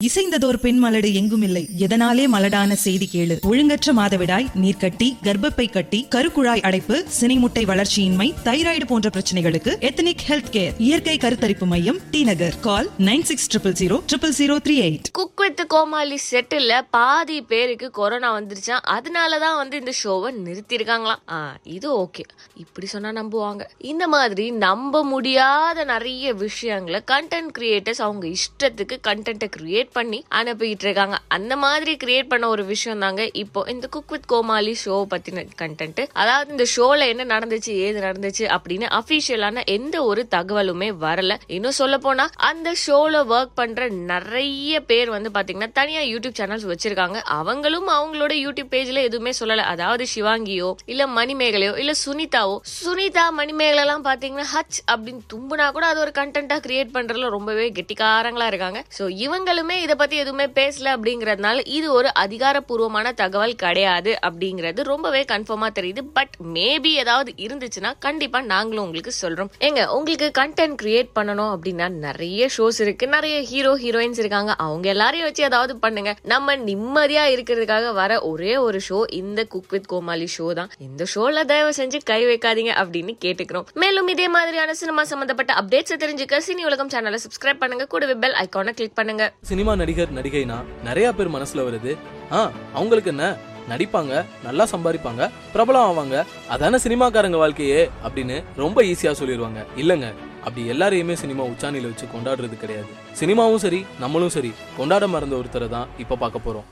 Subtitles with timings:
[0.00, 1.68] இசைந்ததோர் பெண் மலடு எங்கும் இல்லை.
[1.78, 3.38] எதனாலே மலடான செய்தி கேளு.
[3.40, 10.72] ஒழுங்கற்ற மாதவிடாய் நீர்க்கட்டி கர்ப்பப்பை கட்டி கருக்குழாய் அடைப்பு சினைமுட்டை வளர்ச்சியின்மை தைராய்டு போன்ற பிரச்சனைகளுக்கு எத்தனிக் ஹெல்த் கேர்.
[10.78, 12.60] இயற்கை கருத்தரிப்பு மையம் T Nagar.
[12.60, 15.10] Call nine six triple zero triple zero three eight.
[15.12, 21.30] Cook with Comali settle பாதி பேருக்கு கொரோனா வந்துருச்சான் அதனாலதான் வந்து இந்த ஷோவை நிறுத்தியிருக்காங்களாம்.
[21.30, 22.24] ஆ இது ஓகே.
[22.56, 23.60] இப்படி சொன்னா நம்புவாங்க.
[23.78, 31.18] இந்த மாதிரி நம்ப முடியாத நிறைய விஷயங்களை கண்டென்ட் கிரியேட்டர்ஸ் அவங்க இஷ்டத்துக்கு கண்டென்ட்டை கிரியேட் பண்ணி அனுப்பிட்டு இருக்காங்க
[31.28, 36.08] அந்த மாதிரி கிரியேட் பண்ண ஒரு விஷயம் தாங்க இப்போ இந்த குக் வித் கோமாளி ஷோ பத்தின கண்டென்ட்
[36.12, 41.36] அதாவது இந்த ஷோல என்ன நடந்துச்சு ஏது நடந்துச்சு அப்படின்னு அபிஷியலான எந்த ஒரு தகவலுமே வரல.
[41.46, 47.20] இன்னும் சொல்ல போனா அந்த ஷோல ஒர்க் பண்ற நிறைய பேர் வந்து பாத்தீங்கன்னா தனியா யூடியூப் சேனல்ஸ் வச்சிருக்காங்க.
[47.24, 49.56] அவங்களும் அவங்களோட யூடியூப் பேஜ்ல எதுவுமே சொல்லல.
[49.56, 52.58] அதாவது சிவாங்கியோ இல்ல மணிமேகலையோ இல்ல சுனிதாவோ.
[52.84, 58.46] சுனிதா மணிமேகலை எல்லாம் பாத்தீங்கன்னா ஹச் அப்படின்னு தும்புனா கூட அது ஒரு கண்டென்ட்டா கிரியேட் பண்றதுல ரொம்பவே கெட்டிக்காரங்களா
[58.46, 58.84] இருக்காங்க.
[58.98, 65.68] சோ இவங்களுமே இதை பத்தி எதுவுமே பேசல அப்படிங்கறதுனால இது ஒரு அதிகாரப்பூர்வமான தகவல் கிடையாது அப்படிங்கிறது ரொம்பவே கன்ஃபார்மா
[65.78, 66.02] தெரியுது.
[66.12, 69.50] பட் மேபி ஏதாவது இருந்துச்சுன்னா கண்டிப்பா நாங்களும் உங்களுக்கு சொல்றோம்.
[69.60, 73.06] ஏங்க உங்களுக்கு கண்டென்ட் கிரியேட் பண்ணணும் அப்படின்னா நிறைய ஷோஸ் இருக்கு.
[73.06, 74.54] நிறைய ஹீரோ ஹீரோயின்ஸ் இருக்காங்க.
[74.58, 76.14] அவங்க எல்லாரையும் வச்சு ஏதாவது பண்ணுங்க.
[76.22, 80.70] நம்ம நிம்மதியா இருக்கிறதுக்காக வர ஒரே ஒரு ஷோ இந்த குக் வித் கோமாளி ஷோ தான்.
[80.78, 83.66] இந்த ஷோல தயவு செஞ்சு கை வைக்காதீங்க அப்படின்னு கேட்டுக்கிறோம்.
[83.74, 87.86] மேலும் இதே மாதிரியான சினிமா சம்பந்தப்பட்ட அப்டேட்ஸ் தெரிஞ்சுக்க சினி உலகம் சேனலை சப்ஸ்கிரைப் பண்ணுங்க.
[87.86, 89.32] கூடவே பெல் ஐக்கானை கிளிக் பண்ணுங்க.
[89.42, 91.92] சினிமா சினிமா நடிகர் நடிகைனா நிறைய பேர் மனசுல வருது.
[92.36, 92.38] ஆ
[92.78, 93.24] அவங்களுக்கு என்ன?
[93.70, 94.12] நடிப்பாங்க
[94.46, 96.16] நல்லா சம்பாதிப்பாங்க பிரபலம் ஆவாங்க
[96.54, 100.06] அதான சினிமாக்காரங்க வாழ்க்கையே அப்படின்னு ரொம்ப ஈஸியா சொல்லிடுவாங்க இல்லங்க
[100.46, 102.90] அப்படி எல்லாரையுமே சினிமா உச்சாணியில வச்சு கொண்டாடுறது கிடையாது.
[103.20, 106.66] சினிமாவும் சரி நம்மளும் சரி கொண்டாட மறந்த ஒருத்தரை தான் இப்ப பார்க்க போறோம்.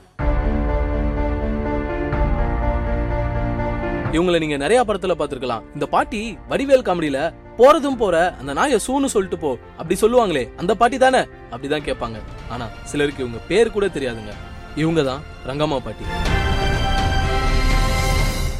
[4.15, 7.19] இவங்களை நீங்க நிறைய படத்துல பாத்துருக்கலாம் இந்த பாட்டி வடிவேல் காமெடியில
[7.59, 9.49] போறதும் போற அந்த நாயை சூன்னு சொல்லிட்டு போ.
[9.77, 11.21] அப்படி சொல்லுவாங்களே அந்த பாட்டி தானே?
[11.53, 12.19] அப்படிதான் கேட்பாங்க.
[12.49, 14.33] ஆனா சிலருக்கு இவங்க பேர் கூட தெரியாதுங்க.
[14.75, 16.05] இவங்க தான் ரங்கம்மா பாட்டி.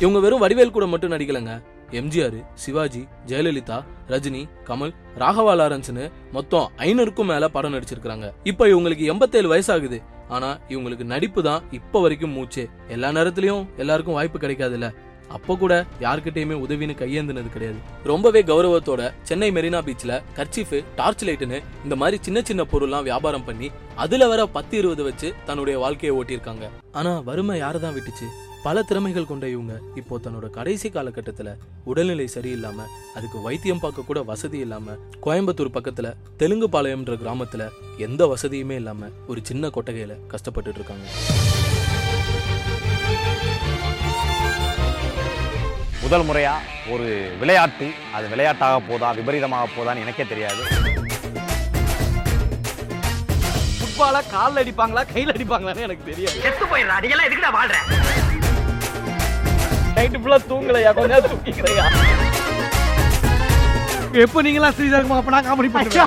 [0.03, 1.53] இவங்க வெறும் வடிவேல் கூட மட்டும் நடிக்கலங்க.
[2.00, 3.78] எம்ஜிஆர் சிவாஜி ஜெயலலிதா
[4.12, 10.00] ரஜினி கமல் ராகவா லாரன்ஸ்னு மொத்தம் ஐநூறுக்கும் மேல படம் நடிச்சிருக்காங்க இப்ப இவங்களுக்கு எண்பத்தேழு வயசாகுது.
[10.28, 12.66] ஆனா இவங்களுக்கு நடிப்பு தான் இப்ப வரைக்கும் மூச்சே.
[12.88, 14.90] எல்லா நேரத்திலயும் எல்லாருக்கும் வாய்ப்பு கிடைக்காதுல்ல.
[15.38, 15.73] அப்ப கூட
[16.06, 17.79] யார்கிட்டயுமே உதவின்னு கையேந்தினது கிடையாது.
[18.12, 23.69] ரொம்பவே கௌரவத்தோட சென்னை மெரினா பீச்ல கர்ச்சீஃப் டார்ச் லைட்டுன்னு இந்த மாதிரி சின்ன சின்ன பொருள்லாம் வியாபாரம் பண்ணி
[24.03, 26.68] அதுல வர பத்து இருபது வச்சு தன்னுடைய வாழ்க்கையை ஓட்டியிருக்காங்க.
[26.91, 28.28] ஆனா வறுமை யாரதான் விட்டுச்சு?
[28.63, 31.51] பல திறமைகள் கொண்ட இவங்க இப்போ தன்னோட கடைசி காலகட்டத்தில்
[31.84, 34.95] உடல்நிலை சரியில்லாம அதுக்கு வைத்தியம் பார்க்க கூட வசதி இல்லாம
[35.25, 41.07] கோயம்புத்தூர் பக்கத்துல தெலுங்கு பாளையம்ன்ற கிராமத்துல எந்த வசதியுமே இல்லாம ஒரு சின்ன கொட்டகையில கஷ்டப்பட்டுட்டு இருக்காங்க.
[46.09, 46.52] முதல் முறையா
[46.94, 47.08] ஒரு
[47.42, 47.88] விளையாட்டு
[48.18, 50.62] அது விளையாட்டாக போதா விபரீதமாக போதான்னு எனக்கே தெரியாது.
[53.80, 56.40] ஃபுட்பால கால்ல அடிப்பாங்களா கையில அடிப்பாங்களான்னு எனக்கு தெரியாது.
[56.46, 57.78] செத்து போயிடுறா எல்லாம் எதுக்குடா வாழ்ற?
[59.98, 60.94] நைட்டு ஃபுல்லா தூங்கலையா?
[61.00, 61.86] கொஞ்ச நேரம் தூங்கிக்கிறையா?
[64.24, 66.00] எப்போ நீங்களாம் ஸ்ரீதர்மா அப்ப நான் காமெடி பண்ணுவேன்